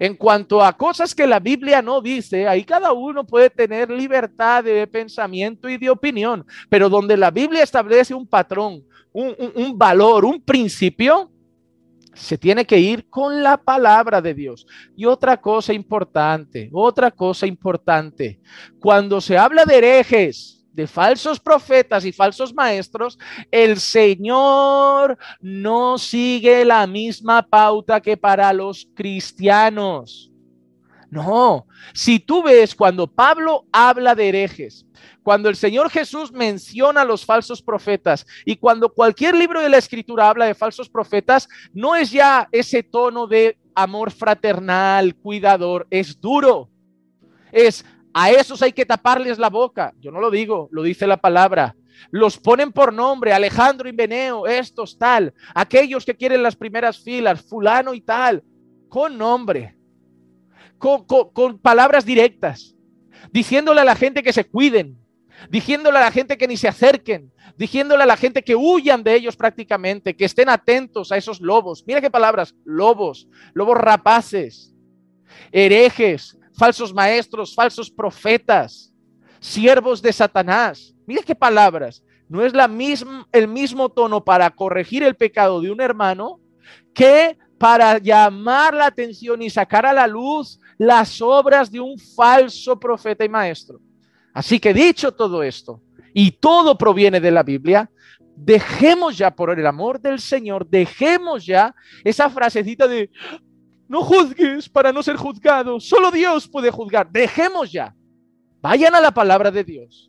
En 0.00 0.16
cuanto 0.16 0.64
a 0.64 0.74
cosas 0.74 1.14
que 1.14 1.26
la 1.26 1.38
Biblia 1.38 1.82
no 1.82 2.00
dice, 2.00 2.48
ahí 2.48 2.64
cada 2.64 2.90
uno 2.94 3.26
puede 3.26 3.50
tener 3.50 3.90
libertad 3.90 4.64
de 4.64 4.86
pensamiento 4.86 5.68
y 5.68 5.76
de 5.76 5.90
opinión, 5.90 6.46
pero 6.70 6.88
donde 6.88 7.18
la 7.18 7.30
Biblia 7.30 7.62
establece 7.62 8.14
un 8.14 8.26
patrón, 8.26 8.82
un, 9.12 9.36
un 9.54 9.76
valor, 9.76 10.24
un 10.24 10.40
principio, 10.40 11.30
se 12.14 12.38
tiene 12.38 12.64
que 12.64 12.78
ir 12.78 13.10
con 13.10 13.42
la 13.42 13.58
palabra 13.58 14.22
de 14.22 14.32
Dios. 14.32 14.66
Y 14.96 15.04
otra 15.04 15.36
cosa 15.36 15.74
importante, 15.74 16.70
otra 16.72 17.10
cosa 17.10 17.46
importante, 17.46 18.40
cuando 18.80 19.20
se 19.20 19.36
habla 19.36 19.66
de 19.66 19.76
herejes, 19.76 20.59
de 20.72 20.86
falsos 20.86 21.40
profetas 21.40 22.04
y 22.04 22.12
falsos 22.12 22.54
maestros, 22.54 23.18
el 23.50 23.78
Señor 23.78 25.18
no 25.40 25.98
sigue 25.98 26.64
la 26.64 26.86
misma 26.86 27.42
pauta 27.42 28.00
que 28.00 28.16
para 28.16 28.52
los 28.52 28.88
cristianos. 28.94 30.30
No, 31.10 31.66
si 31.92 32.20
tú 32.20 32.44
ves 32.44 32.72
cuando 32.72 33.08
Pablo 33.08 33.66
habla 33.72 34.14
de 34.14 34.28
herejes, 34.28 34.86
cuando 35.24 35.48
el 35.48 35.56
Señor 35.56 35.90
Jesús 35.90 36.30
menciona 36.30 37.00
a 37.00 37.04
los 37.04 37.24
falsos 37.24 37.60
profetas 37.60 38.24
y 38.44 38.54
cuando 38.56 38.88
cualquier 38.88 39.34
libro 39.34 39.60
de 39.60 39.68
la 39.68 39.78
escritura 39.78 40.28
habla 40.28 40.46
de 40.46 40.54
falsos 40.54 40.88
profetas, 40.88 41.48
no 41.72 41.96
es 41.96 42.12
ya 42.12 42.48
ese 42.52 42.84
tono 42.84 43.26
de 43.26 43.58
amor 43.74 44.12
fraternal, 44.12 45.16
cuidador, 45.16 45.88
es 45.90 46.20
duro. 46.20 46.70
Es 47.50 47.84
a 48.12 48.30
esos 48.30 48.62
hay 48.62 48.72
que 48.72 48.86
taparles 48.86 49.38
la 49.38 49.50
boca. 49.50 49.94
Yo 50.00 50.10
no 50.10 50.20
lo 50.20 50.30
digo, 50.30 50.68
lo 50.72 50.82
dice 50.82 51.06
la 51.06 51.16
palabra. 51.18 51.76
Los 52.10 52.38
ponen 52.38 52.72
por 52.72 52.92
nombre, 52.92 53.32
Alejandro 53.32 53.88
y 53.88 53.92
Beneo, 53.92 54.46
estos 54.46 54.98
tal, 54.98 55.34
aquellos 55.54 56.04
que 56.04 56.16
quieren 56.16 56.42
las 56.42 56.56
primeras 56.56 56.98
filas, 56.98 57.42
fulano 57.42 57.92
y 57.92 58.00
tal, 58.00 58.42
con 58.88 59.18
nombre, 59.18 59.76
con, 60.78 61.04
con 61.04 61.58
palabras 61.58 62.06
directas, 62.06 62.74
diciéndole 63.30 63.82
a 63.82 63.84
la 63.84 63.96
gente 63.96 64.22
que 64.22 64.32
se 64.32 64.46
cuiden, 64.46 64.98
diciéndole 65.50 65.98
a 65.98 66.02
la 66.02 66.10
gente 66.10 66.38
que 66.38 66.48
ni 66.48 66.56
se 66.56 66.68
acerquen, 66.68 67.32
diciéndole 67.56 68.02
a 68.02 68.06
la 68.06 68.16
gente 68.16 68.42
que 68.42 68.56
huyan 68.56 69.02
de 69.02 69.14
ellos 69.14 69.36
prácticamente, 69.36 70.16
que 70.16 70.24
estén 70.24 70.48
atentos 70.48 71.12
a 71.12 71.18
esos 71.18 71.40
lobos. 71.40 71.84
Mira 71.86 72.00
qué 72.00 72.10
palabras, 72.10 72.54
lobos, 72.64 73.28
lobos 73.52 73.76
rapaces, 73.76 74.74
herejes, 75.52 76.38
falsos 76.60 76.92
maestros, 76.92 77.54
falsos 77.54 77.90
profetas, 77.90 78.92
siervos 79.40 80.02
de 80.02 80.12
Satanás. 80.12 80.94
Mira 81.06 81.22
qué 81.22 81.34
palabras. 81.34 82.04
No 82.28 82.44
es 82.44 82.52
la 82.52 82.68
misma, 82.68 83.26
el 83.32 83.48
mismo 83.48 83.88
tono 83.88 84.22
para 84.22 84.50
corregir 84.50 85.02
el 85.02 85.16
pecado 85.16 85.62
de 85.62 85.70
un 85.70 85.80
hermano 85.80 86.38
que 86.92 87.38
para 87.56 87.96
llamar 87.96 88.74
la 88.74 88.86
atención 88.86 89.40
y 89.40 89.48
sacar 89.48 89.86
a 89.86 89.94
la 89.94 90.06
luz 90.06 90.60
las 90.76 91.22
obras 91.22 91.70
de 91.72 91.80
un 91.80 91.98
falso 91.98 92.78
profeta 92.78 93.24
y 93.24 93.30
maestro. 93.30 93.80
Así 94.34 94.60
que 94.60 94.74
dicho 94.74 95.12
todo 95.12 95.42
esto, 95.42 95.80
y 96.12 96.30
todo 96.30 96.76
proviene 96.76 97.20
de 97.20 97.30
la 97.30 97.42
Biblia, 97.42 97.90
dejemos 98.36 99.16
ya 99.16 99.30
por 99.30 99.58
el 99.58 99.66
amor 99.66 99.98
del 99.98 100.20
Señor, 100.20 100.66
dejemos 100.68 101.46
ya 101.46 101.74
esa 102.04 102.28
frasecita 102.28 102.86
de 102.86 103.10
no 103.90 104.04
juzgues 104.04 104.68
para 104.68 104.92
no 104.92 105.02
ser 105.02 105.16
juzgado. 105.16 105.80
Solo 105.80 106.12
Dios 106.12 106.46
puede 106.46 106.70
juzgar. 106.70 107.10
Dejemos 107.10 107.72
ya. 107.72 107.92
Vayan 108.62 108.94
a 108.94 109.00
la 109.00 109.10
palabra 109.10 109.50
de 109.50 109.64
Dios. 109.64 110.08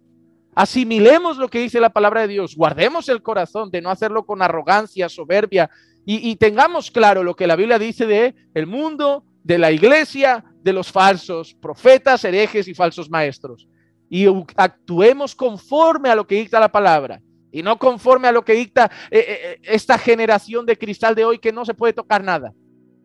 Asimilemos 0.53 1.38
lo 1.38 1.50
que 1.50 1.61
dice 1.61 1.79
la 1.79 1.89
palabra 1.89 2.21
de 2.21 2.27
Dios. 2.27 2.55
Guardemos 2.55 3.09
el 3.09 3.23
corazón 3.23 3.71
de 3.71 3.81
no 3.81 3.89
hacerlo 3.89 4.23
con 4.23 4.43
arrogancia, 4.43 5.09
soberbia. 5.09 5.67
Y, 6.05 6.35
tengamos 6.35 6.91
claro 6.91 7.23
lo 7.23 7.35
que 7.35 7.47
la 7.47 7.55
Biblia 7.55 7.79
dice 7.79 8.05
de 8.05 8.35
el 8.53 8.67
mundo, 8.67 9.23
de 9.43 9.57
la 9.57 9.71
iglesia, 9.71 10.45
de 10.61 10.73
los 10.73 10.91
falsos 10.91 11.55
profetas, 11.55 12.23
herejes 12.23 12.67
y 12.67 12.75
falsos 12.75 13.09
maestros. 13.09 13.67
Y 14.11 14.27
actuemos 14.57 15.33
conforme 15.33 16.09
a 16.09 16.15
lo 16.15 16.27
que 16.27 16.35
dicta 16.35 16.59
la 16.59 16.71
palabra 16.71 17.19
y 17.51 17.63
no 17.63 17.79
conforme 17.79 18.27
a 18.27 18.31
lo 18.31 18.45
que 18.45 18.53
dicta 18.53 18.91
eh, 19.09 19.17
eh, 19.19 19.25
eh, 19.27 19.59
esta 19.63 19.97
generación 19.97 20.67
de 20.67 20.77
cristal 20.77 21.15
de 21.15 21.25
hoy 21.25 21.39
que 21.39 21.51
no 21.51 21.65
se 21.65 21.73
puede 21.73 21.93
tocar 21.93 22.23
nada. 22.23 22.53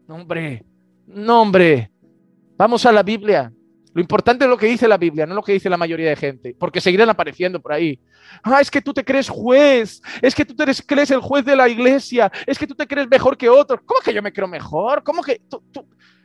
No, 0.06 0.14
hombre, 0.16 0.64
no, 1.06 1.42
hombre. 1.42 1.90
Vamos 2.56 2.86
a 2.86 2.92
la 2.92 3.02
Biblia. 3.02 3.52
Lo 3.92 4.00
importante 4.00 4.44
es 4.44 4.50
lo 4.50 4.58
que 4.58 4.66
dice 4.66 4.86
la 4.86 4.98
Biblia, 4.98 5.24
no 5.24 5.34
lo 5.34 5.42
que 5.42 5.54
dice 5.54 5.70
la 5.70 5.78
mayoría 5.78 6.10
de 6.10 6.16
gente, 6.16 6.54
porque 6.58 6.82
seguirán 6.82 7.08
apareciendo 7.08 7.62
por 7.62 7.72
ahí. 7.72 7.98
Ah, 8.42 8.60
es 8.60 8.70
que 8.70 8.82
tú 8.82 8.92
te 8.92 9.02
crees 9.02 9.26
juez, 9.26 10.02
es 10.20 10.34
que 10.34 10.44
tú 10.44 10.54
te 10.54 10.66
crees 10.86 11.10
el 11.10 11.20
juez 11.20 11.46
de 11.46 11.56
la 11.56 11.66
iglesia, 11.66 12.30
es 12.46 12.58
que 12.58 12.66
tú 12.66 12.74
te 12.74 12.86
crees 12.86 13.08
mejor 13.08 13.38
que 13.38 13.48
otros. 13.48 13.80
¿Cómo 13.86 14.00
que 14.02 14.12
yo 14.12 14.22
me 14.22 14.34
creo 14.34 14.46
mejor? 14.46 15.02
¿Cómo 15.02 15.22
que 15.22 15.40
tú, 15.48 15.62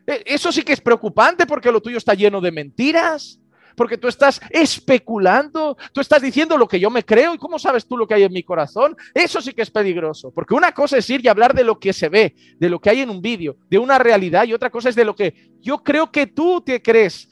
eh, 0.06 0.22
Eso 0.26 0.52
sí 0.52 0.64
que 0.64 0.74
es 0.74 0.82
preocupante 0.82 1.46
porque 1.46 1.72
lo 1.72 1.82
tuyo 1.82 1.98
está 1.98 2.14
lleno 2.14 2.42
de 2.42 2.52
mentiras 2.52 3.40
porque 3.76 3.98
tú 3.98 4.08
estás 4.08 4.42
especulando, 4.50 5.78
tú 5.94 6.02
estás 6.02 6.22
diciendo 6.22 6.58
lo 6.58 6.68
que 6.68 6.80
yo 6.80 6.90
me 6.90 7.04
creo 7.04 7.34
y 7.34 7.38
cómo 7.38 7.60
sabes 7.60 7.86
tú 7.86 7.98
lo 7.98 8.08
que 8.08 8.14
hay 8.14 8.24
en 8.24 8.34
mi 8.34 8.44
corazón. 8.44 8.96
Eso 9.14 9.42
sí 9.42 9.54
que 9.54 9.62
es 9.62 9.72
peligroso, 9.72 10.32
porque 10.32 10.54
una 10.54 10.72
cosa 10.72 10.98
es 10.98 11.10
ir 11.10 11.24
y 11.24 11.28
hablar 11.28 11.54
de 11.54 11.64
lo 11.64 11.80
que 11.80 11.94
se 11.94 12.10
ve, 12.10 12.36
de 12.58 12.70
lo 12.70 12.80
que 12.80 12.90
hay 12.90 13.02
en 13.02 13.10
un 13.10 13.22
vídeo, 13.22 13.58
de 13.70 13.78
una 13.78 13.98
realidad 13.98 14.46
y 14.46 14.54
otra 14.54 14.70
cosa 14.70 14.90
es 14.90 14.96
de 14.96 15.06
lo 15.06 15.16
que 15.16 15.52
yo 15.62 15.84
creo 15.84 16.12
que 16.12 16.28
tú 16.28 16.62
te 16.62 16.82
crees. 16.82 17.30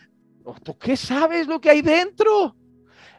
¿Tú 0.63 0.77
qué 0.77 0.97
sabes 0.97 1.47
lo 1.47 1.61
que 1.61 1.69
hay 1.69 1.81
dentro? 1.81 2.55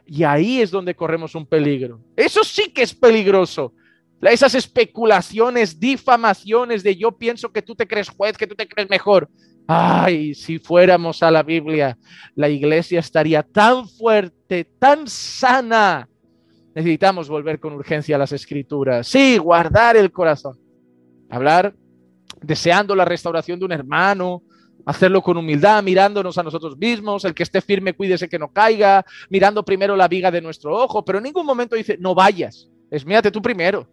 Y 0.05 0.23
ahí 0.23 0.61
es 0.61 0.71
donde 0.71 0.95
corremos 0.95 1.35
un 1.35 1.45
peligro. 1.45 2.01
Eso 2.15 2.43
sí 2.43 2.71
que 2.73 2.81
es 2.81 2.93
peligroso. 2.93 3.73
Esas 4.21 4.53
especulaciones, 4.53 5.79
difamaciones 5.79 6.83
de 6.83 6.95
yo 6.95 7.11
pienso 7.11 7.51
que 7.51 7.61
tú 7.61 7.75
te 7.75 7.87
crees 7.87 8.09
juez, 8.09 8.37
que 8.37 8.45
tú 8.45 8.55
te 8.55 8.67
crees 8.67 8.89
mejor. 8.89 9.29
Ay, 9.67 10.33
si 10.33 10.59
fuéramos 10.59 11.23
a 11.23 11.31
la 11.31 11.43
Biblia, 11.43 11.97
la 12.35 12.49
iglesia 12.49 12.99
estaría 12.99 13.43
tan 13.43 13.87
fuerte, 13.87 14.65
tan 14.77 15.07
sana. 15.07 16.07
Necesitamos 16.75 17.29
volver 17.29 17.59
con 17.59 17.73
urgencia 17.73 18.15
a 18.15 18.19
las 18.19 18.31
escrituras. 18.31 19.07
Sí, 19.07 19.37
guardar 19.37 19.97
el 19.97 20.11
corazón. 20.11 20.57
Hablar 21.29 21.73
deseando 22.41 22.95
la 22.95 23.05
restauración 23.05 23.59
de 23.59 23.65
un 23.65 23.71
hermano, 23.71 24.43
hacerlo 24.85 25.21
con 25.21 25.37
humildad, 25.37 25.83
mirándonos 25.83 26.37
a 26.37 26.43
nosotros 26.43 26.77
mismos, 26.77 27.23
el 27.23 27.33
que 27.33 27.43
esté 27.43 27.61
firme, 27.61 27.93
cuídese 27.93 28.27
que 28.27 28.39
no 28.39 28.51
caiga, 28.51 29.05
mirando 29.29 29.63
primero 29.63 29.95
la 29.95 30.07
viga 30.07 30.31
de 30.31 30.41
nuestro 30.41 30.75
ojo, 30.75 31.05
pero 31.05 31.19
en 31.19 31.25
ningún 31.25 31.45
momento 31.45 31.75
dice, 31.75 31.97
no 31.99 32.15
vayas, 32.15 32.67
es 32.89 33.05
mírate 33.05 33.31
tú 33.31 33.41
primero. 33.41 33.87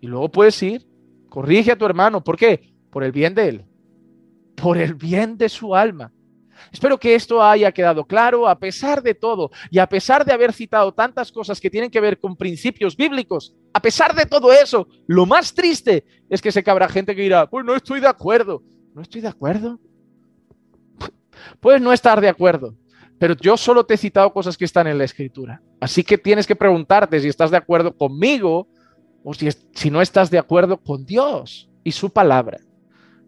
Y 0.00 0.06
luego 0.06 0.30
puedes 0.30 0.62
ir, 0.62 0.86
corrige 1.28 1.72
a 1.72 1.78
tu 1.78 1.86
hermano, 1.86 2.22
¿por 2.22 2.36
qué? 2.36 2.74
Por 2.90 3.02
el 3.02 3.12
bien 3.12 3.34
de 3.34 3.48
él 3.48 3.69
por 4.62 4.78
el 4.78 4.94
bien 4.94 5.36
de 5.36 5.48
su 5.48 5.74
alma. 5.74 6.12
Espero 6.72 6.98
que 6.98 7.14
esto 7.14 7.42
haya 7.42 7.72
quedado 7.72 8.04
claro 8.04 8.46
a 8.46 8.58
pesar 8.58 9.02
de 9.02 9.14
todo 9.14 9.50
y 9.70 9.78
a 9.78 9.88
pesar 9.88 10.24
de 10.24 10.32
haber 10.32 10.52
citado 10.52 10.92
tantas 10.92 11.32
cosas 11.32 11.60
que 11.60 11.70
tienen 11.70 11.90
que 11.90 12.00
ver 12.00 12.20
con 12.20 12.36
principios 12.36 12.96
bíblicos. 12.96 13.54
A 13.72 13.80
pesar 13.80 14.14
de 14.14 14.26
todo 14.26 14.52
eso, 14.52 14.86
lo 15.06 15.26
más 15.26 15.54
triste 15.54 16.04
es 16.28 16.42
que 16.42 16.52
se 16.52 16.62
cabrá 16.62 16.88
gente 16.88 17.16
que 17.16 17.22
dirá, 17.22 17.48
pues 17.48 17.64
no 17.64 17.74
estoy 17.74 18.00
de 18.00 18.08
acuerdo. 18.08 18.62
¿No 18.94 19.02
estoy 19.02 19.20
de 19.20 19.28
acuerdo? 19.28 19.78
Puedes 21.60 21.80
no 21.80 21.92
estar 21.92 22.20
de 22.20 22.28
acuerdo, 22.28 22.74
pero 23.18 23.34
yo 23.34 23.56
solo 23.56 23.86
te 23.86 23.94
he 23.94 23.98
citado 23.98 24.32
cosas 24.32 24.58
que 24.58 24.64
están 24.64 24.86
en 24.86 24.98
la 24.98 25.04
escritura. 25.04 25.62
Así 25.80 26.04
que 26.04 26.18
tienes 26.18 26.46
que 26.46 26.56
preguntarte 26.56 27.20
si 27.20 27.28
estás 27.28 27.50
de 27.50 27.56
acuerdo 27.56 27.96
conmigo 27.96 28.68
o 29.24 29.32
si, 29.32 29.48
si 29.72 29.90
no 29.90 30.02
estás 30.02 30.30
de 30.30 30.38
acuerdo 30.38 30.76
con 30.76 31.06
Dios 31.06 31.70
y 31.82 31.92
su 31.92 32.10
palabra. 32.10 32.58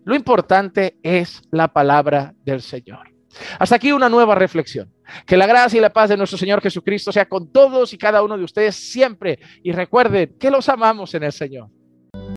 Lo 0.05 0.15
importante 0.15 0.99
es 1.03 1.43
la 1.51 1.69
palabra 1.69 2.35
del 2.45 2.61
Señor. 2.61 3.13
Hasta 3.59 3.77
aquí 3.77 3.93
una 3.93 4.09
nueva 4.09 4.35
reflexión. 4.35 4.93
Que 5.27 5.37
la 5.37 5.47
gracia 5.47 5.79
y 5.79 5.81
la 5.81 5.93
paz 5.93 6.11
de 6.11 6.17
nuestro 6.17 6.39
Señor 6.39 6.61
Jesucristo 6.61 7.13
sea 7.13 7.29
con 7.29 7.51
todos 7.53 7.93
y 7.93 7.99
cada 7.99 8.23
uno 8.23 8.37
de 8.37 8.45
ustedes 8.45 8.77
siempre. 8.77 9.39
Y 9.63 9.73
recuerden 9.73 10.37
que 10.39 10.51
los 10.51 10.69
amamos 10.69 11.15
en 11.15 11.25
el 11.25 11.33
Señor. 11.33 11.69